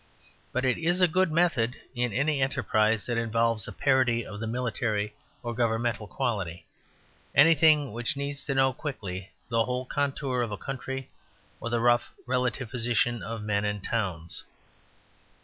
[0.51, 4.47] But it is a good method in any enterprise that involves a parody of the
[4.47, 6.65] military or governmental quality
[7.35, 11.11] anything which needs to know quickly the whole contour of a county
[11.59, 14.43] or the rough, relative position of men and towns.